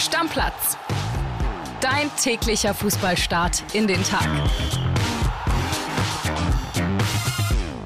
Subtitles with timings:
[0.00, 0.78] Stammplatz.
[1.82, 4.26] Dein täglicher Fußballstart in den Tag.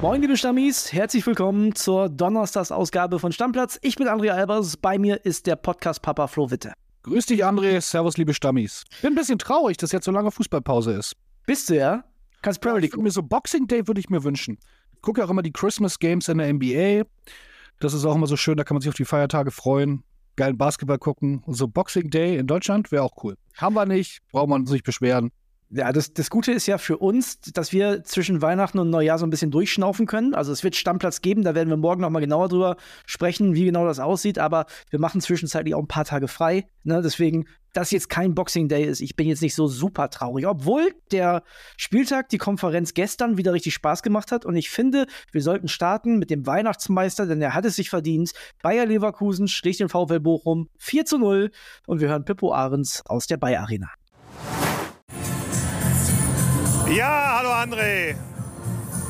[0.00, 3.80] Moin, liebe Stammis, herzlich willkommen zur Donnerstagsausgabe von Stammplatz.
[3.82, 6.74] Ich bin Andrea Albers, bei mir ist der Podcast-Papa Flo Witte.
[7.02, 7.80] Grüß dich, André.
[7.80, 8.84] Servus, liebe Stammis.
[9.02, 11.16] Bin ein bisschen traurig, dass jetzt so lange Fußballpause ist.
[11.46, 12.04] Bist du ja?
[12.42, 14.58] Kannst Premier League ja, mir so Boxing Day würde ich mir wünschen.
[14.92, 17.08] Ich gucke ja auch immer die Christmas Games in der NBA.
[17.80, 20.04] Das ist auch immer so schön, da kann man sich auf die Feiertage freuen.
[20.36, 21.42] Geilen Basketball gucken.
[21.44, 23.36] Und so Boxing Day in Deutschland wäre auch cool.
[23.56, 25.30] Haben wir nicht, braucht man sich beschweren.
[25.70, 29.26] Ja, das, das Gute ist ja für uns, dass wir zwischen Weihnachten und Neujahr so
[29.26, 30.34] ein bisschen durchschnaufen können.
[30.34, 33.64] Also es wird Stammplatz geben, da werden wir morgen noch mal genauer drüber sprechen, wie
[33.64, 34.38] genau das aussieht.
[34.38, 36.66] Aber wir machen zwischenzeitlich auch ein paar Tage frei.
[36.84, 37.02] Ne?
[37.02, 40.46] Deswegen, dass jetzt kein Boxing Day ist, ich bin jetzt nicht so super traurig.
[40.46, 41.42] Obwohl der
[41.76, 44.46] Spieltag, die Konferenz gestern wieder richtig Spaß gemacht hat.
[44.46, 48.32] Und ich finde, wir sollten starten mit dem Weihnachtsmeister, denn er hat es sich verdient.
[48.62, 51.50] Bayer Leverkusen schlägt den VfL Bochum 4 zu 0.
[51.86, 53.90] Und wir hören Pippo Ahrens aus der Bayer Arena.
[56.94, 58.14] Ja, hallo André.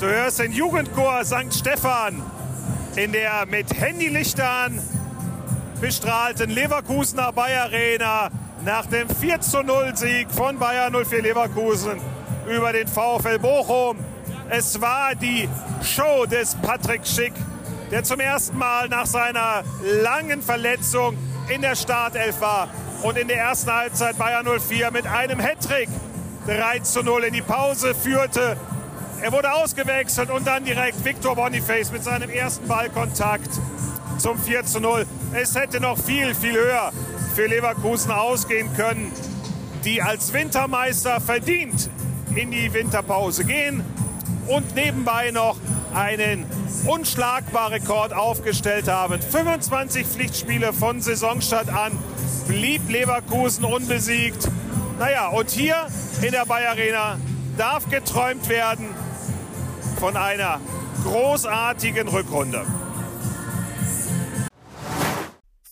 [0.00, 1.52] Du hörst den Jugendchor St.
[1.52, 2.22] Stephan
[2.96, 4.80] in der mit Handylichtern
[5.80, 8.30] bestrahlten Leverkusener Bayer Arena
[8.64, 12.00] nach dem 4 zu 0 Sieg von Bayer 04 Leverkusen
[12.48, 13.98] über den VfL Bochum.
[14.48, 15.48] Es war die
[15.82, 17.34] Show des Patrick Schick,
[17.90, 21.16] der zum ersten Mal nach seiner langen Verletzung
[21.54, 22.68] in der Startelf war
[23.02, 25.90] und in der ersten Halbzeit Bayer 04 mit einem Hattrick
[26.46, 28.56] 3 zu 0 in die Pause führte.
[29.20, 33.50] Er wurde ausgewechselt und dann direkt Victor Boniface mit seinem ersten Ballkontakt
[34.18, 35.06] zum 4 zu 0.
[35.34, 36.92] Es hätte noch viel, viel höher
[37.34, 39.10] für Leverkusen ausgehen können,
[39.84, 41.90] die als Wintermeister verdient
[42.36, 43.82] in die Winterpause gehen
[44.46, 45.56] und nebenbei noch
[45.94, 46.46] einen
[46.86, 49.20] unschlagbaren Rekord aufgestellt haben.
[49.20, 51.98] 25 Pflichtspiele von Saisonstart an
[52.46, 54.48] blieb Leverkusen unbesiegt.
[54.98, 55.86] Naja, und hier
[56.22, 57.18] in der Bayer Arena
[57.56, 58.89] darf geträumt werden
[59.98, 60.61] von einer
[61.05, 62.64] großartigen Rückrunde.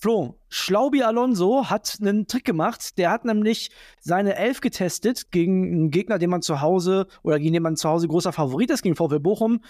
[0.03, 2.99] Flo, Schlaubi Alonso hat einen Trick gemacht.
[2.99, 3.71] Der hat nämlich
[4.01, 7.89] seine Elf getestet gegen einen Gegner, den man zu Hause oder gegen den man zu
[7.89, 9.61] Hause großer Favorit ist, gegen VfL Bochum,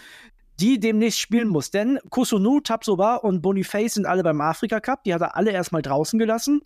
[0.59, 1.71] die demnächst spielen muss.
[1.71, 5.05] Denn Kusunu, Tabsoba und Boniface sind alle beim Afrika Cup.
[5.05, 6.63] Die hat er alle erstmal draußen gelassen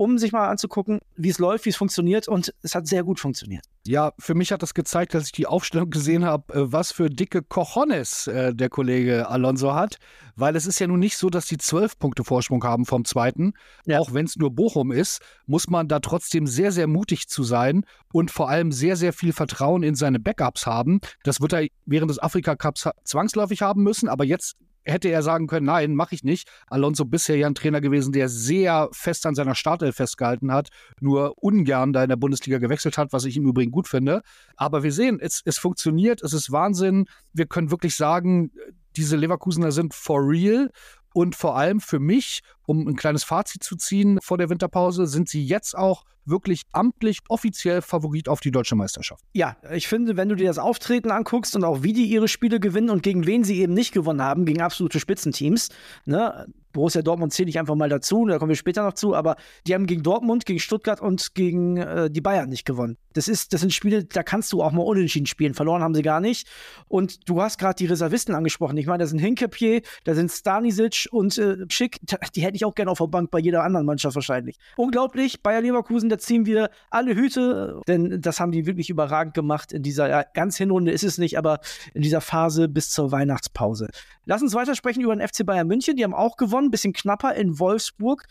[0.00, 2.26] um sich mal anzugucken, wie es läuft, wie es funktioniert.
[2.26, 3.66] Und es hat sehr gut funktioniert.
[3.86, 7.10] Ja, für mich hat das gezeigt, dass ich die Aufstellung gesehen habe, äh, was für
[7.10, 9.98] dicke Cojones äh, der Kollege Alonso hat.
[10.36, 13.52] Weil es ist ja nun nicht so, dass die zwölf Punkte Vorsprung haben vom zweiten.
[13.84, 13.98] Ja.
[13.98, 17.84] Auch wenn es nur Bochum ist, muss man da trotzdem sehr, sehr mutig zu sein
[18.10, 21.00] und vor allem sehr, sehr viel Vertrauen in seine Backups haben.
[21.24, 24.08] Das wird er während des Afrika Cups zwangsläufig haben müssen.
[24.08, 24.56] Aber jetzt
[24.90, 26.48] hätte er sagen können, nein, mache ich nicht.
[26.66, 30.68] Alonso bisher ja ein Trainer gewesen, der sehr fest an seiner Startelf festgehalten hat,
[31.00, 34.22] nur ungern da in der Bundesliga gewechselt hat, was ich im Übrigen gut finde.
[34.56, 37.06] Aber wir sehen, es, es funktioniert, es ist Wahnsinn.
[37.32, 38.50] Wir können wirklich sagen,
[38.96, 40.70] diese Leverkusener sind for real.
[41.12, 45.28] Und vor allem für mich, um ein kleines Fazit zu ziehen vor der Winterpause, sind
[45.28, 49.24] sie jetzt auch wirklich amtlich offiziell Favorit auf die deutsche Meisterschaft.
[49.32, 52.60] Ja, ich finde, wenn du dir das Auftreten anguckst und auch wie die ihre Spiele
[52.60, 55.70] gewinnen und gegen wen sie eben nicht gewonnen haben, gegen absolute Spitzenteams,
[56.04, 59.36] ne, Borussia Dortmund zähle ich einfach mal dazu, da kommen wir später noch zu, aber
[59.66, 62.96] die haben gegen Dortmund, gegen Stuttgart und gegen äh, die Bayern nicht gewonnen.
[63.12, 65.54] Das, ist, das sind Spiele, da kannst du auch mal unentschieden spielen.
[65.54, 66.46] Verloren haben sie gar nicht.
[66.86, 68.76] Und du hast gerade die Reservisten angesprochen.
[68.76, 71.98] Ich meine, da sind Hinkepier, da sind Stanisic und äh, Schick.
[72.34, 74.58] Die hätte ich auch gerne auf der Bank bei jeder anderen Mannschaft wahrscheinlich.
[74.76, 79.72] Unglaublich, Bayer Leverkusen, da ziehen wir alle Hüte, denn das haben die wirklich überragend gemacht
[79.72, 81.60] in dieser, ja, ganz Hinrunde ist es nicht, aber
[81.94, 83.88] in dieser Phase bis zur Weihnachtspause.
[84.24, 85.96] Lass uns weitersprechen über den FC Bayern München.
[85.96, 88.26] Die haben auch gewonnen, ein bisschen knapper in Wolfsburg.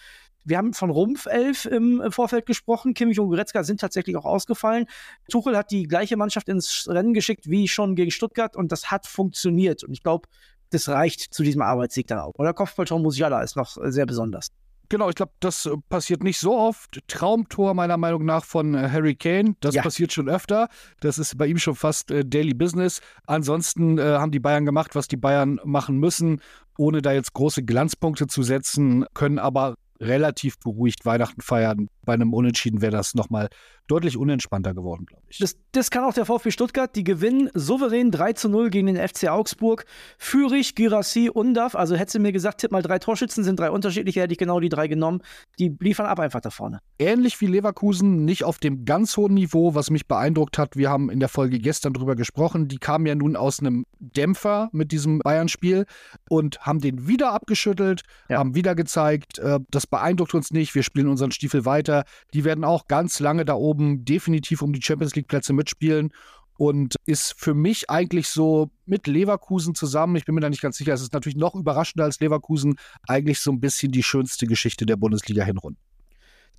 [0.45, 2.93] Wir haben von Rumpfelf im Vorfeld gesprochen.
[2.93, 4.85] Kimmich und Goretzka sind tatsächlich auch ausgefallen.
[5.29, 9.05] Tuchel hat die gleiche Mannschaft ins Rennen geschickt wie schon gegen Stuttgart und das hat
[9.05, 9.83] funktioniert.
[9.83, 10.27] Und ich glaube,
[10.71, 12.35] das reicht zu diesem Arbeitssieg dann auch.
[12.35, 14.49] Oder Kopfballtor Musiala ist noch sehr besonders.
[14.89, 16.99] Genau, ich glaube, das äh, passiert nicht so oft.
[17.07, 19.55] Traumtor meiner Meinung nach von äh, Harry Kane.
[19.59, 19.83] Das ja.
[19.83, 20.67] passiert schon öfter.
[20.99, 22.99] Das ist bei ihm schon fast äh, Daily Business.
[23.27, 26.41] Ansonsten äh, haben die Bayern gemacht, was die Bayern machen müssen,
[26.77, 31.89] ohne da jetzt große Glanzpunkte zu setzen, können aber relativ beruhigt Weihnachten feiern.
[32.03, 33.49] Bei einem Unentschieden wäre das nochmal
[33.89, 35.37] deutlich unentspannter geworden, glaube ich.
[35.39, 36.95] Das, das, kann auch der VfB Stuttgart.
[36.95, 39.85] Die gewinnen souverän 3 zu 0 gegen den FC Augsburg.
[40.17, 41.75] Fürich, Girassi, Undaf.
[41.75, 44.59] Also hättest du mir gesagt, tipp mal drei Torschützen, sind drei unterschiedliche, hätte ich genau
[44.59, 45.21] die drei genommen.
[45.59, 46.79] Die liefern ab einfach da vorne.
[46.97, 50.75] Ähnlich wie Leverkusen, nicht auf dem ganz hohen Niveau, was mich beeindruckt hat.
[50.75, 52.67] Wir haben in der Folge gestern drüber gesprochen.
[52.67, 55.85] Die kamen ja nun aus einem Dämpfer mit diesem Bayern-Spiel
[56.29, 58.37] und haben den wieder abgeschüttelt, ja.
[58.37, 60.75] haben wieder gezeigt, äh, das beeindruckt uns nicht.
[60.75, 62.03] Wir spielen unseren Stiefel weiter
[62.33, 66.11] die werden auch ganz lange da oben definitiv um die Champions League-Plätze mitspielen
[66.57, 70.77] und ist für mich eigentlich so mit Leverkusen zusammen, ich bin mir da nicht ganz
[70.77, 72.75] sicher, es ist natürlich noch überraschender als Leverkusen,
[73.07, 75.79] eigentlich so ein bisschen die schönste Geschichte der Bundesliga-Hinrunden.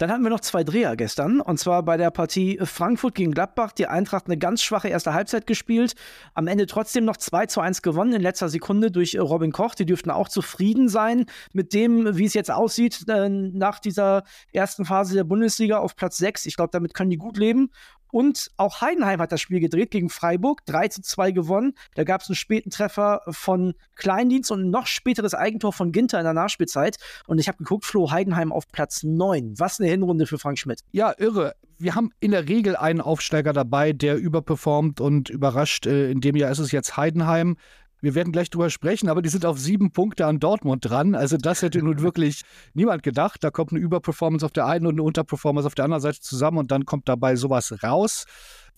[0.00, 1.42] Dann hatten wir noch zwei Dreher gestern.
[1.42, 3.72] Und zwar bei der Partie Frankfurt gegen Gladbach.
[3.72, 5.92] Die Eintracht eine ganz schwache erste Halbzeit gespielt.
[6.32, 9.74] Am Ende trotzdem noch 2 zu 1 gewonnen in letzter Sekunde durch Robin Koch.
[9.74, 14.22] Die dürften auch zufrieden sein mit dem, wie es jetzt aussieht äh, nach dieser
[14.54, 16.46] ersten Phase der Bundesliga auf Platz 6.
[16.46, 17.70] Ich glaube, damit können die gut leben.
[18.10, 21.74] Und auch Heidenheim hat das Spiel gedreht gegen Freiburg, 3 zu 2 gewonnen.
[21.94, 26.18] Da gab es einen späten Treffer von Kleindienst und ein noch späteres Eigentor von Ginter
[26.18, 26.96] in der Nachspielzeit.
[27.26, 29.54] Und ich habe geguckt, Flo Heidenheim auf Platz 9.
[29.58, 30.80] Was eine Hinrunde für Frank Schmidt.
[30.92, 31.54] Ja, irre.
[31.78, 35.86] Wir haben in der Regel einen Aufsteiger dabei, der überperformt und überrascht.
[35.86, 37.56] Äh, in dem Jahr ist es jetzt Heidenheim.
[38.00, 41.14] Wir werden gleich drüber sprechen, aber die sind auf sieben Punkte an Dortmund dran.
[41.14, 42.42] Also das hätte nun wirklich
[42.74, 43.42] niemand gedacht.
[43.44, 46.58] Da kommt eine Überperformance auf der einen und eine Unterperformance auf der anderen Seite zusammen
[46.58, 48.24] und dann kommt dabei sowas raus.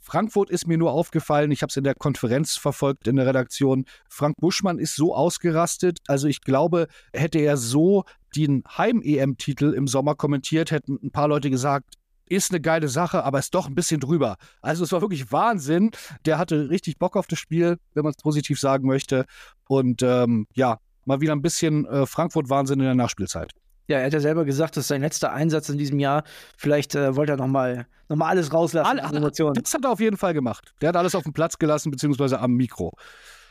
[0.05, 3.85] Frankfurt ist mir nur aufgefallen, ich habe es in der Konferenz verfolgt in der Redaktion.
[4.09, 6.01] Frank Buschmann ist so ausgerastet.
[6.09, 8.05] Also ich glaube, hätte er so
[8.35, 11.95] den Heim-EM-Titel im Sommer kommentiert, hätten ein paar Leute gesagt,
[12.27, 14.37] ist eine geile Sache, aber ist doch ein bisschen drüber.
[14.61, 15.91] Also es war wirklich Wahnsinn.
[16.25, 19.27] Der hatte richtig Bock auf das Spiel, wenn man es positiv sagen möchte.
[19.69, 23.53] Und ähm, ja, mal wieder ein bisschen äh, Frankfurt-Wahnsinn in der Nachspielzeit.
[23.89, 26.23] Ja, er hat ja selber gesagt, das ist sein letzter Einsatz in diesem Jahr.
[26.57, 28.99] Vielleicht äh, wollte er nochmal noch mal alles rauslassen.
[28.99, 29.03] Alle.
[29.31, 30.73] Das hat er auf jeden Fall gemacht.
[30.81, 32.93] Der hat alles auf dem Platz gelassen, beziehungsweise am Mikro.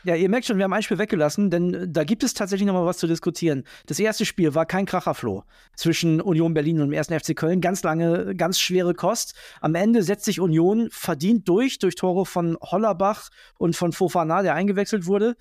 [0.04, 2.66] Ja, ihr merkt schon, wir haben ein Spiel weggelassen, denn äh, da gibt es tatsächlich
[2.66, 3.64] noch mal was zu diskutieren.
[3.86, 5.44] Das erste Spiel war kein Kracherfloh
[5.76, 7.06] zwischen Union Berlin und dem 1.
[7.06, 7.60] FC Köln.
[7.60, 9.34] Ganz lange, ganz schwere Kost.
[9.60, 14.54] Am Ende setzt sich Union verdient durch, durch Tore von Hollerbach und von Fofana, der
[14.54, 15.36] eingewechselt wurde.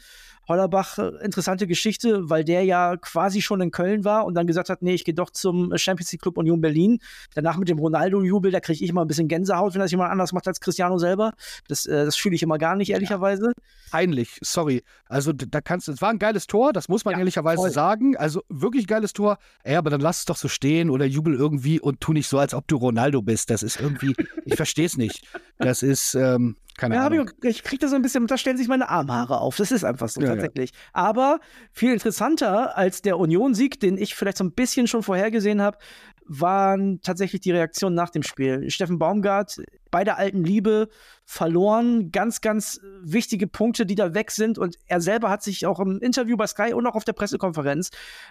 [0.52, 4.70] Hollerbach, äh, interessante Geschichte, weil der ja quasi schon in Köln war und dann gesagt
[4.70, 7.00] hat, nee, ich gehe doch zum Champions League Club Union Berlin.
[7.34, 10.34] Danach mit dem Ronaldo-Jubel, da kriege ich immer ein bisschen Gänsehaut, wenn das jemand anders
[10.34, 11.34] macht als Cristiano selber.
[11.68, 13.48] Das, äh, das fühle ich immer gar nicht, ehrlicherweise.
[13.48, 13.64] Ja.
[13.92, 14.84] Peinlich, sorry.
[15.06, 17.72] Also da kannst du, es war ein geiles Tor, das muss man ja, ehrlicherweise voll.
[17.72, 18.18] sagen.
[18.18, 19.38] Also wirklich geiles Tor.
[19.64, 22.38] Ey, aber dann lass es doch so stehen oder jubel irgendwie und tu nicht so,
[22.38, 23.50] als ob du Ronaldo bist.
[23.50, 24.16] Das ist irgendwie,
[24.46, 25.28] ich verstehe es nicht.
[25.58, 27.30] Das ist, ähm, keine ja, Ahnung.
[27.44, 29.58] Ich, ich kriege da so ein bisschen, da stellen sich meine Armhaare auf.
[29.58, 30.72] Das ist einfach so ja, tatsächlich.
[30.72, 30.78] Ja.
[30.94, 31.40] Aber
[31.72, 35.78] viel interessanter als der Union-Sieg, den ich vielleicht so ein bisschen schon vorhergesehen habe,
[36.26, 38.70] waren tatsächlich die Reaktionen nach dem Spiel.
[38.70, 40.88] Steffen Baumgart, bei der alten Liebe
[41.26, 44.58] verloren, ganz, ganz wichtige Punkte, die da weg sind.
[44.58, 47.90] Und er selber hat sich auch im Interview bei Sky und auch auf der Pressekonferenz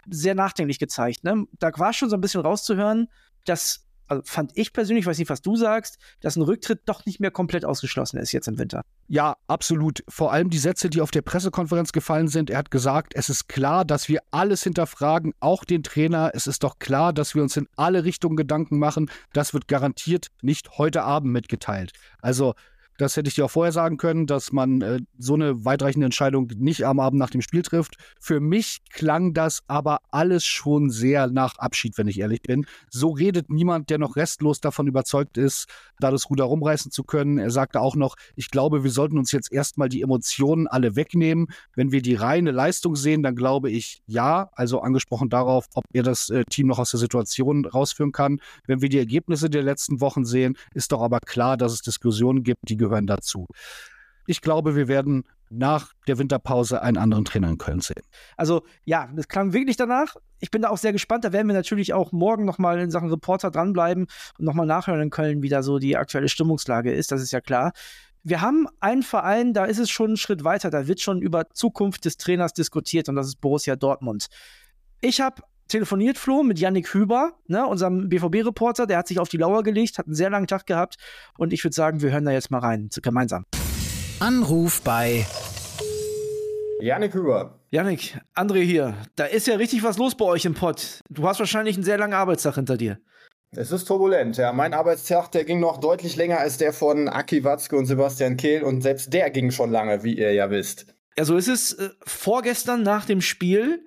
[0.09, 1.25] sehr nachdenklich gezeigt.
[1.25, 1.45] Ne?
[1.59, 3.09] Da war schon so ein bisschen rauszuhören,
[3.45, 7.21] dass also fand ich persönlich, weiß nicht, was du sagst, dass ein Rücktritt doch nicht
[7.21, 8.83] mehr komplett ausgeschlossen ist jetzt im Winter.
[9.07, 10.03] Ja, absolut.
[10.09, 12.51] Vor allem die Sätze, die auf der Pressekonferenz gefallen sind.
[12.51, 16.33] Er hat gesagt, es ist klar, dass wir alles hinterfragen, auch den Trainer.
[16.35, 19.11] Es ist doch klar, dass wir uns in alle Richtungen Gedanken machen.
[19.33, 21.93] Das wird garantiert nicht heute Abend mitgeteilt.
[22.21, 22.55] Also
[23.01, 26.51] das hätte ich dir auch vorher sagen können, dass man äh, so eine weitreichende Entscheidung
[26.59, 27.97] nicht am Abend nach dem Spiel trifft.
[28.21, 32.67] Für mich klang das aber alles schon sehr nach Abschied, wenn ich ehrlich bin.
[32.91, 35.67] So redet niemand, der noch restlos davon überzeugt ist,
[35.99, 37.39] da das Ruder rumreißen zu können.
[37.39, 41.47] Er sagte auch noch, ich glaube, wir sollten uns jetzt erstmal die Emotionen alle wegnehmen.
[41.75, 44.51] Wenn wir die reine Leistung sehen, dann glaube ich ja.
[44.53, 48.41] Also angesprochen darauf, ob er das äh, Team noch aus der Situation rausführen kann.
[48.67, 52.43] Wenn wir die Ergebnisse der letzten Wochen sehen, ist doch aber klar, dass es Diskussionen
[52.43, 53.47] gibt, die gehören gehören dazu.
[54.27, 58.03] Ich glaube, wir werden nach der Winterpause einen anderen Trainer in Köln sehen.
[58.37, 60.15] Also ja, das klang wirklich danach.
[60.39, 61.25] Ich bin da auch sehr gespannt.
[61.25, 64.07] Da werden wir natürlich auch morgen nochmal in Sachen Reporter dranbleiben
[64.39, 67.11] und nochmal nachhören in Köln, wie da so die aktuelle Stimmungslage ist.
[67.11, 67.73] Das ist ja klar.
[68.23, 70.71] Wir haben einen Verein, da ist es schon einen Schritt weiter.
[70.71, 74.27] Da wird schon über Zukunft des Trainers diskutiert und das ist Borussia Dortmund.
[75.01, 78.87] Ich habe telefoniert, Flo, mit Yannick Hüber, ne, unserem BVB-Reporter.
[78.87, 80.97] Der hat sich auf die Lauer gelegt, hat einen sehr langen Tag gehabt.
[81.39, 83.47] Und ich würde sagen, wir hören da jetzt mal rein, gemeinsam.
[84.19, 85.27] Anruf bei
[86.81, 87.59] Yannick Hüber.
[87.71, 88.95] Yannick, André hier.
[89.17, 91.01] Da ist ja richtig was los bei euch im Pott.
[91.09, 92.99] Du hast wahrscheinlich einen sehr langen Arbeitstag hinter dir.
[93.53, 94.53] Es ist turbulent, ja.
[94.53, 98.63] Mein Arbeitstag, der ging noch deutlich länger als der von Aki Watzke und Sebastian Kehl
[98.63, 100.87] und selbst der ging schon lange, wie ihr ja wisst.
[101.19, 101.73] Ja, so ist es.
[101.73, 103.85] Äh, vorgestern nach dem Spiel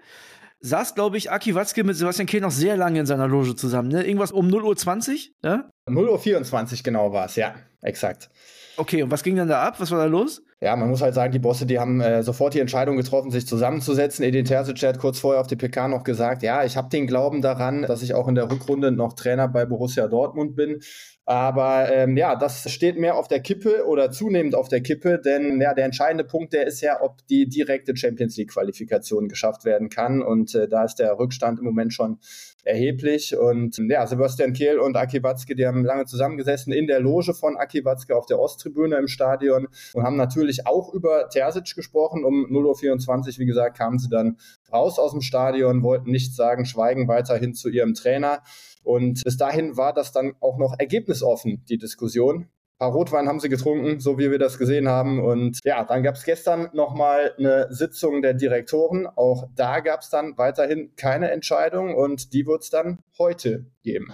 [0.63, 3.89] saß, glaube ich, Aki Watzke mit Sebastian Kehl noch sehr lange in seiner Loge zusammen.
[3.89, 4.03] Ne?
[4.03, 5.70] Irgendwas um 0.20 Uhr, ja?
[5.88, 8.29] 0.24 Uhr genau war es, ja, exakt.
[8.77, 9.75] Okay, und was ging dann da ab?
[9.79, 10.41] Was war da los?
[10.60, 13.46] Ja, man muss halt sagen, die Bosse, die haben äh, sofort die Entscheidung getroffen, sich
[13.46, 14.24] zusammenzusetzen.
[14.24, 17.41] Edin Terzic hat kurz vorher auf die PK noch gesagt, ja, ich habe den Glauben
[17.41, 20.79] daran, dass ich auch in der Rückrunde noch Trainer bei Borussia Dortmund bin.
[21.25, 25.61] Aber ähm, ja, das steht mehr auf der Kippe oder zunehmend auf der Kippe, denn
[25.61, 29.87] ja, der entscheidende Punkt, der ist ja, ob die direkte Champions League Qualifikation geschafft werden
[29.89, 30.21] kann.
[30.21, 32.19] Und äh, da ist der Rückstand im Moment schon
[32.65, 33.37] erheblich.
[33.37, 37.55] Und ja, Sebastian Kehl und Aki Watzke, die haben lange zusammengesessen in der Loge von
[37.55, 42.25] Aki Watzke auf der Osttribüne im Stadion und haben natürlich auch über Terzic gesprochen.
[42.25, 44.37] Um 0.24 Uhr, wie gesagt, kamen sie dann
[44.71, 48.41] raus aus dem Stadion, wollten nichts sagen, schweigen weiterhin zu ihrem Trainer.
[48.83, 52.49] Und bis dahin war das dann auch noch ergebnisoffen, die Diskussion
[52.83, 55.23] paar Rotwein haben sie getrunken, so wie wir das gesehen haben.
[55.23, 59.07] Und ja, dann gab es gestern nochmal eine Sitzung der Direktoren.
[59.07, 64.13] Auch da gab es dann weiterhin keine Entscheidung und die wird es dann heute geben.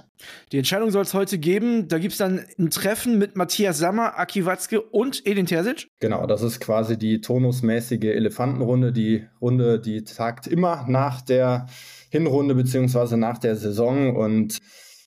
[0.52, 1.88] Die Entscheidung soll es heute geben.
[1.88, 5.88] Da gibt es dann ein Treffen mit Matthias Sammer, Aki Watzke und Edin Terzic.
[6.00, 8.92] Genau, das ist quasi die tonusmäßige Elefantenrunde.
[8.92, 11.66] Die Runde, die tagt immer nach der
[12.10, 14.60] Hinrunde beziehungsweise nach der Saison und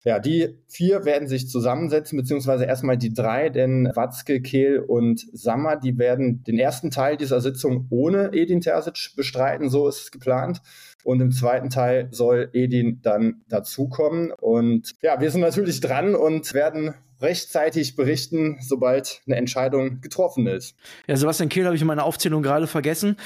[0.04, 5.76] ja, die vier werden sich zusammensetzen, beziehungsweise erstmal die drei, denn Watzke, Kehl und Sammer,
[5.76, 10.60] die werden den ersten Teil dieser Sitzung ohne Edin Terzic bestreiten, so ist es geplant.
[11.04, 14.32] Und im zweiten Teil soll Edin dann dazukommen.
[14.32, 20.74] Und ja, wir sind natürlich dran und werden rechtzeitig berichten, sobald eine Entscheidung getroffen ist.
[21.06, 23.16] Ja, Sebastian Kehl habe ich in meiner Aufzählung gerade vergessen.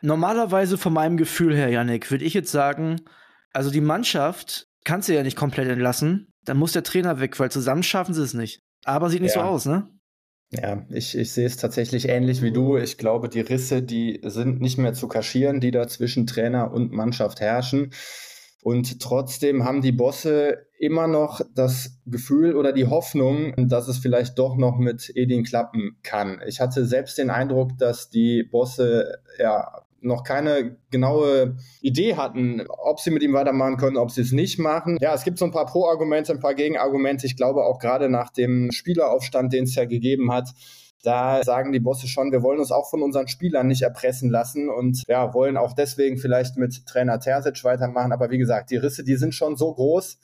[0.00, 3.00] Normalerweise von meinem Gefühl her, Yannick, würde ich jetzt sagen,
[3.52, 6.32] also die Mannschaft kannst du ja nicht komplett entlassen.
[6.44, 8.62] Dann muss der Trainer weg, weil zusammen schaffen sie es nicht.
[8.84, 9.42] Aber sieht nicht ja.
[9.42, 9.88] so aus, ne?
[10.50, 12.78] Ja, ich, ich sehe es tatsächlich ähnlich wie du.
[12.78, 16.92] Ich glaube, die Risse, die sind nicht mehr zu kaschieren, die da zwischen Trainer und
[16.92, 17.92] Mannschaft herrschen.
[18.62, 24.38] Und trotzdem haben die Bosse immer noch das Gefühl oder die Hoffnung, dass es vielleicht
[24.38, 26.40] doch noch mit Edin klappen kann.
[26.46, 33.00] Ich hatte selbst den Eindruck, dass die Bosse ja noch keine genaue Idee hatten, ob
[33.00, 34.96] sie mit ihm weitermachen können, ob sie es nicht machen.
[35.00, 37.26] Ja, es gibt so ein paar Pro-Argumente, ein paar Gegenargumente.
[37.26, 40.50] Ich glaube auch gerade nach dem Spieleraufstand, den es ja gegeben hat,
[41.02, 44.68] da sagen die Bosse schon, wir wollen uns auch von unseren Spielern nicht erpressen lassen
[44.68, 48.12] und ja, wollen auch deswegen vielleicht mit Trainer Terzic weitermachen.
[48.12, 50.18] Aber wie gesagt, die Risse, die sind schon so groß,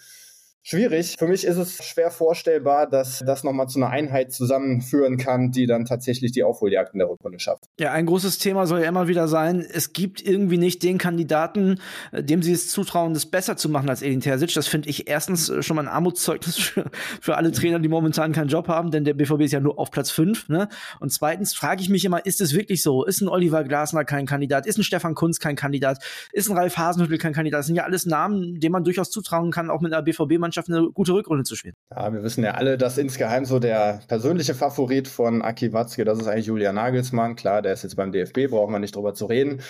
[0.65, 1.17] schwierig.
[1.19, 5.67] Für mich ist es schwer vorstellbar, dass das nochmal zu einer Einheit zusammenführen kann, die
[5.67, 7.65] dann tatsächlich die Aufholjagd in der Rückrunde schafft.
[7.79, 11.81] Ja, ein großes Thema soll ja immer wieder sein, es gibt irgendwie nicht den Kandidaten,
[12.13, 14.55] äh, dem sie es zutrauen, das besser zu machen als Edin Terzic.
[14.55, 16.91] Das finde ich erstens äh, schon mal ein Armutszeugnis für,
[17.21, 19.91] für alle Trainer, die momentan keinen Job haben, denn der BVB ist ja nur auf
[19.91, 20.49] Platz 5.
[20.49, 20.69] Ne?
[20.99, 23.05] Und zweitens frage ich mich immer, ist es wirklich so?
[23.05, 24.67] Ist ein Oliver Glasner kein Kandidat?
[24.67, 26.03] Ist ein Stefan Kunz kein Kandidat?
[26.33, 27.61] Ist ein Ralf Hasenhüttl kein Kandidat?
[27.61, 30.69] Das sind ja alles Namen, denen man durchaus zutrauen kann, auch mit einer BVB-Mannschaft Mannschaft
[30.69, 31.75] eine gute Rückrunde zu spielen.
[31.91, 36.19] Ja, wir wissen ja alle, dass insgeheim so der persönliche Favorit von Aki Watzke, das
[36.19, 37.37] ist eigentlich Julian Nagelsmann.
[37.37, 39.61] Klar, der ist jetzt beim DFB, brauchen wir nicht drüber zu reden.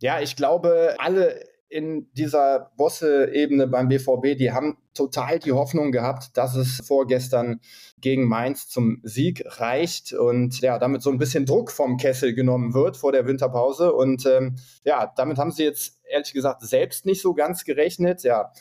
[0.00, 6.36] Ja, ich glaube, alle in dieser Bosse-Ebene beim BVB, die haben total die Hoffnung gehabt,
[6.36, 7.60] dass es vorgestern
[8.00, 12.74] gegen Mainz zum Sieg reicht und ja, damit so ein bisschen Druck vom Kessel genommen
[12.74, 13.92] wird vor der Winterpause.
[13.92, 18.22] Und ähm, ja, damit haben sie jetzt ehrlich gesagt selbst nicht so ganz gerechnet.
[18.22, 18.52] Ja,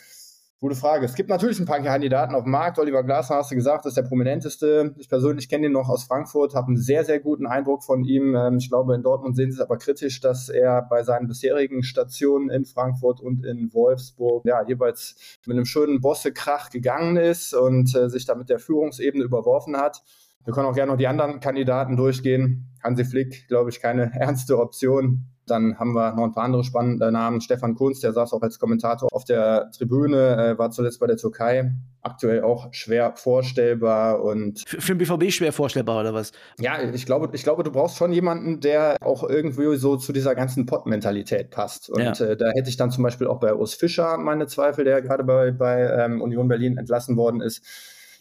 [0.63, 1.05] Gute Frage.
[1.05, 2.79] Es gibt natürlich ein paar Kandidaten auf dem Markt.
[2.79, 4.95] Oliver Glasner hast du gesagt, ist der prominenteste.
[4.97, 8.33] Ich persönlich kenne ihn noch aus Frankfurt, habe einen sehr, sehr guten Eindruck von ihm.
[8.33, 11.83] Ähm, ich glaube, in Dortmund sehen sie es aber kritisch, dass er bei seinen bisherigen
[11.83, 17.93] Stationen in Frankfurt und in Wolfsburg ja jeweils mit einem schönen Bosse-Krach gegangen ist und
[17.93, 20.01] äh, sich damit der Führungsebene überworfen hat.
[20.45, 22.69] Wir können auch gerne noch die anderen Kandidaten durchgehen.
[22.81, 25.25] Hansi Flick, glaube ich, keine ernste Option.
[25.45, 27.41] Dann haben wir noch ein paar andere spannende Namen.
[27.41, 31.17] Stefan Kunz, der saß auch als Kommentator auf der Tribüne, äh, war zuletzt bei der
[31.17, 31.71] Türkei.
[32.01, 34.63] Aktuell auch schwer vorstellbar und.
[34.67, 36.31] Für, für den BVB schwer vorstellbar oder was?
[36.59, 40.35] Ja, ich glaube, ich glaube, du brauchst schon jemanden, der auch irgendwie so zu dieser
[40.35, 41.89] ganzen Pott-Mentalität passt.
[41.89, 42.25] Und ja.
[42.25, 45.23] äh, da hätte ich dann zum Beispiel auch bei Urs Fischer meine Zweifel, der gerade
[45.23, 47.63] bei, bei ähm, Union Berlin entlassen worden ist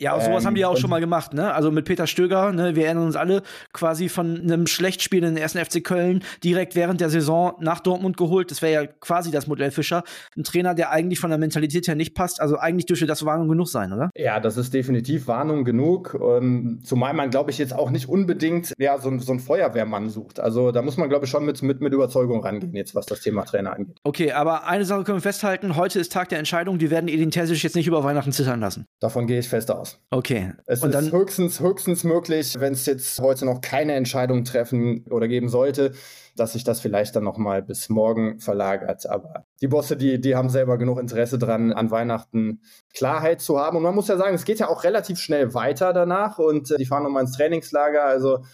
[0.03, 1.55] ja, sowas ähm, haben die ja auch schon mal gemacht, ne?
[1.55, 2.75] Also mit Peter Stöger, ne?
[2.75, 3.43] Wir erinnern uns alle
[3.73, 8.51] quasi von einem schlecht spielenden ersten FC Köln direkt während der Saison nach Dortmund geholt.
[8.51, 10.03] Das wäre ja quasi das Modell Fischer.
[10.37, 12.41] Ein Trainer, der eigentlich von der Mentalität her nicht passt.
[12.41, 14.11] Also eigentlich dürfte das Warnung genug sein, oder?
[14.17, 16.19] Ja, das ist definitiv Warnung genug.
[16.21, 20.41] Ähm, zumal man, glaube ich, jetzt auch nicht unbedingt ja, so, so einen Feuerwehrmann sucht.
[20.41, 23.21] Also da muss man, glaube ich, schon mit, mit, mit Überzeugung rangehen, jetzt was das
[23.21, 23.99] Thema Trainer angeht.
[24.03, 25.77] Okay, aber eine Sache können wir festhalten.
[25.77, 26.79] Heute ist Tag der Entscheidung.
[26.79, 28.87] Die werden Edin Terzic jetzt nicht über Weihnachten zittern lassen.
[28.99, 29.92] Davon gehe ich fest aus.
[30.11, 30.53] Okay.
[30.67, 35.29] Es und ist höchstens, höchstens möglich, wenn es jetzt heute noch keine Entscheidung treffen oder
[35.29, 35.93] geben sollte,
[36.37, 39.07] dass sich das vielleicht dann nochmal bis morgen verlagert.
[39.07, 42.61] Aber die Bosse, die, die haben selber genug Interesse dran, an Weihnachten
[42.95, 43.77] Klarheit zu haben.
[43.77, 46.77] Und man muss ja sagen, es geht ja auch relativ schnell weiter danach und äh,
[46.77, 48.05] die fahren nochmal ins Trainingslager.
[48.05, 48.45] Also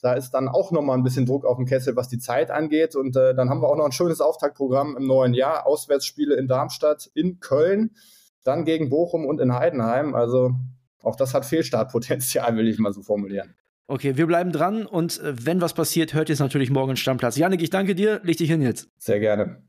[0.00, 2.94] da ist dann auch nochmal ein bisschen Druck auf dem Kessel, was die Zeit angeht.
[2.94, 5.66] Und äh, dann haben wir auch noch ein schönes Auftaktprogramm im neuen Jahr.
[5.66, 7.90] Auswärtsspiele in Darmstadt, in Köln
[8.44, 10.14] dann gegen Bochum und in Heidenheim.
[10.14, 10.52] Also
[11.02, 13.54] auch das hat Fehlstartpotenzial, will ich mal so formulieren.
[13.86, 17.36] Okay, wir bleiben dran und äh, wenn was passiert, hört ihr es natürlich morgen Stammplatz.
[17.36, 18.20] Janik, ich danke dir.
[18.22, 18.88] Leg dich hin jetzt.
[18.98, 19.62] Sehr gerne.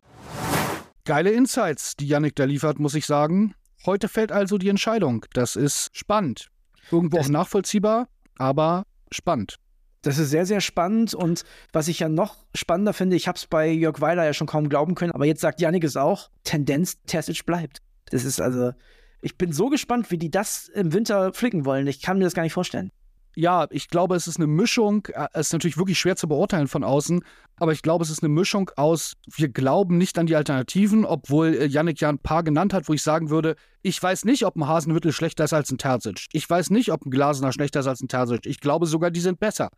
[1.06, 3.56] Geile Insights, die Yannick da liefert, muss ich sagen.
[3.86, 5.26] heute fällt also die Entscheidung.
[5.34, 6.50] Das ist spannend.
[6.92, 8.08] Irgendwo das auch nachvollziehbar,
[8.38, 9.56] aber spannend.
[10.02, 11.14] Das ist sehr, sehr spannend.
[11.14, 14.48] Und was ich ja noch spannender finde, ich habe es bei Jörg Weiler ja schon
[14.48, 17.80] kaum glauben können, aber jetzt sagt Janik es auch, Tendenz, Terzic bleibt.
[18.12, 18.74] Das ist also,
[19.22, 21.88] ich bin so gespannt, wie die das im Winter flicken wollen.
[21.88, 22.92] Ich kann mir das gar nicht vorstellen
[23.40, 26.68] ja, ich glaube, es ist eine Mischung, äh, es ist natürlich wirklich schwer zu beurteilen
[26.68, 27.24] von außen,
[27.58, 31.56] aber ich glaube, es ist eine Mischung aus, wir glauben nicht an die Alternativen, obwohl
[31.56, 34.58] äh, Yannick ja ein paar genannt hat, wo ich sagen würde, ich weiß nicht, ob
[34.58, 36.28] ein Hasenhüttel schlechter ist als ein Terzic.
[36.34, 38.46] Ich weiß nicht, ob ein Glasner schlechter ist als ein Terzic.
[38.46, 39.70] Ich glaube sogar, die sind besser.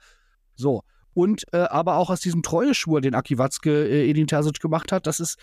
[0.55, 0.81] So.
[1.13, 5.05] Und äh, aber auch aus diesem Treueschwur, den Aki Watzke äh, Edin Terzic gemacht hat,
[5.05, 5.37] das ist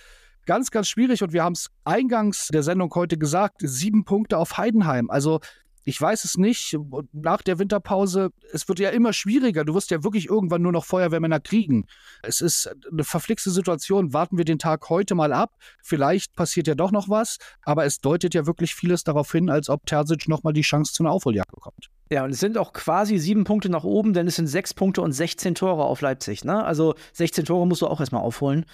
[0.48, 1.22] ganz, ganz schwierig.
[1.22, 5.10] Und wir haben es eingangs der Sendung heute gesagt, sieben Punkte auf Heidenheim.
[5.10, 5.40] Also
[5.84, 6.76] ich weiß es nicht.
[7.12, 9.64] Nach der Winterpause, es wird ja immer schwieriger.
[9.64, 11.86] Du wirst ja wirklich irgendwann nur noch Feuerwehrmänner kriegen.
[12.22, 14.12] Es ist eine verflixte Situation.
[14.12, 15.52] Warten wir den Tag heute mal ab.
[15.82, 17.38] Vielleicht passiert ja doch noch was.
[17.62, 21.02] Aber es deutet ja wirklich vieles darauf hin, als ob Terzic nochmal die Chance zu
[21.02, 21.88] einer Aufholjagd bekommt.
[22.10, 25.02] Ja, und es sind auch quasi sieben Punkte nach oben, denn es sind sechs Punkte
[25.02, 26.42] und 16 Tore auf Leipzig.
[26.42, 26.64] Ne?
[26.64, 28.64] Also 16 Tore musst du auch erstmal aufholen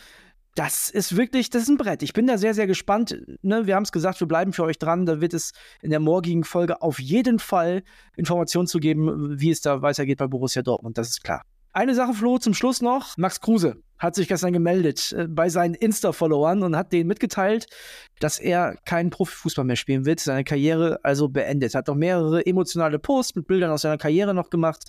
[0.54, 2.02] das ist wirklich, das ist ein Brett.
[2.02, 3.20] Ich bin da sehr, sehr gespannt.
[3.42, 5.04] Ne, wir haben es gesagt, wir bleiben für euch dran.
[5.04, 7.82] Da wird es in der morgigen Folge auf jeden Fall
[8.16, 10.96] Informationen zu geben, wie es da weitergeht bei Borussia Dortmund.
[10.96, 11.42] Das ist klar.
[11.73, 13.16] Eine Sache, Flo, zum Schluss noch.
[13.16, 17.66] Max Kruse hat sich gestern gemeldet äh, bei seinen Insta-Followern und hat denen mitgeteilt,
[18.20, 21.75] dass er keinen Profifußball mehr spielen wird, seine Karriere also beendet.
[21.75, 24.84] Hat auch mehrere emotionale Posts mit Bildern aus seiner Karriere noch gemacht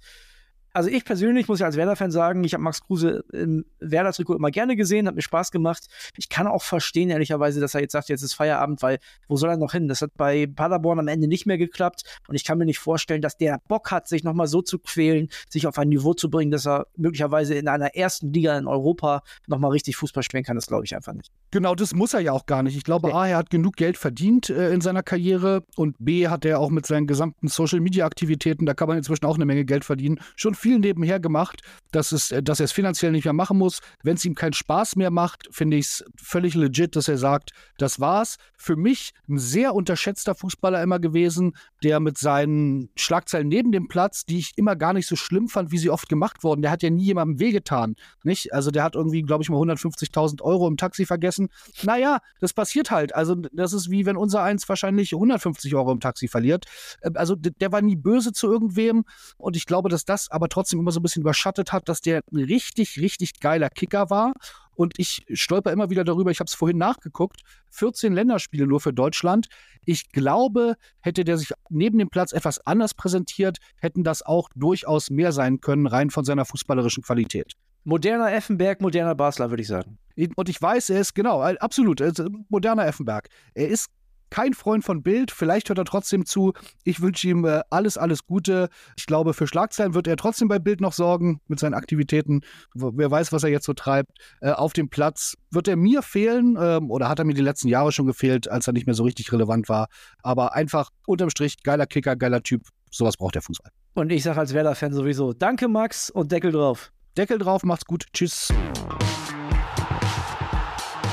[0.75, 4.51] also ich persönlich muss ja als Werder-Fan sagen, ich habe Max Kruse im Werder-Trikot immer
[4.51, 5.87] gerne gesehen, hat mir Spaß gemacht.
[6.17, 9.51] Ich kann auch verstehen, ehrlicherweise, dass er jetzt sagt, jetzt ist Feierabend, weil wo soll
[9.51, 9.87] er noch hin?
[9.87, 13.21] Das hat bei Paderborn am Ende nicht mehr geklappt und ich kann mir nicht vorstellen,
[13.21, 16.51] dass der Bock hat, sich nochmal so zu quälen, sich auf ein Niveau zu bringen,
[16.51, 20.57] dass er möglicherweise in einer ersten Liga in Europa nochmal richtig Fußball spielen kann.
[20.57, 21.31] Das glaube ich einfach nicht.
[21.51, 22.75] Genau, das muss er ja auch gar nicht.
[22.75, 26.43] Ich glaube, A, er hat genug Geld verdient äh, in seiner Karriere und B, hat
[26.43, 30.19] er auch mit seinen gesamten Social-Media-Aktivitäten, da kann man inzwischen auch eine Menge Geld verdienen,
[30.35, 33.79] schon viel nebenher gemacht, dass, es, äh, dass er es finanziell nicht mehr machen muss.
[34.03, 37.51] Wenn es ihm keinen Spaß mehr macht, finde ich es völlig legit, dass er sagt,
[37.77, 38.37] das war's.
[38.57, 44.25] Für mich ein sehr unterschätzter Fußballer immer gewesen, der mit seinen Schlagzeilen neben dem Platz,
[44.25, 46.83] die ich immer gar nicht so schlimm fand, wie sie oft gemacht wurden, der hat
[46.83, 47.95] ja nie jemandem wehgetan.
[48.23, 48.53] Nicht?
[48.53, 51.49] Also der hat irgendwie, glaube ich, mal 150.000 Euro im Taxi vergessen.
[51.83, 53.13] Naja, das passiert halt.
[53.13, 56.65] Also das ist wie wenn unser eins wahrscheinlich 150 Euro im Taxi verliert.
[57.01, 59.05] Äh, also der war nie böse zu irgendwem
[59.37, 62.21] und ich glaube, dass das aber trotzdem immer so ein bisschen überschattet hat, dass der
[62.31, 64.33] ein richtig, richtig geiler Kicker war.
[64.73, 67.41] Und ich stolper immer wieder darüber, ich habe es vorhin nachgeguckt,
[67.71, 69.47] 14 Länderspiele nur für Deutschland.
[69.85, 75.09] Ich glaube, hätte der sich neben dem Platz etwas anders präsentiert, hätten das auch durchaus
[75.09, 77.53] mehr sein können, rein von seiner fußballerischen Qualität.
[77.83, 79.97] Moderner Effenberg, moderner Basler, würde ich sagen.
[80.35, 82.01] Und ich weiß, er ist, genau, absolut,
[82.49, 83.27] moderner Effenberg.
[83.53, 83.89] Er ist
[84.29, 85.31] kein Freund von Bild.
[85.31, 86.53] Vielleicht hört er trotzdem zu.
[86.83, 88.69] Ich wünsche ihm äh, alles, alles Gute.
[88.97, 92.41] Ich glaube, für Schlagzeilen wird er trotzdem bei Bild noch sorgen mit seinen Aktivitäten.
[92.73, 94.11] Wer weiß, was er jetzt so treibt.
[94.41, 97.67] Äh, auf dem Platz wird er mir fehlen ähm, oder hat er mir die letzten
[97.67, 99.87] Jahre schon gefehlt, als er nicht mehr so richtig relevant war.
[100.21, 102.63] Aber einfach unterm Strich geiler Kicker, geiler Typ.
[102.91, 103.71] Sowas braucht der Fußball.
[103.93, 106.91] Und ich sage als Werder-Fan sowieso: Danke, Max, und Deckel drauf.
[107.17, 108.05] Deckel drauf, macht's gut.
[108.13, 108.53] Tschüss.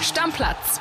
[0.01, 0.81] Stammplatz